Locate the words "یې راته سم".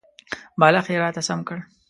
0.91-1.39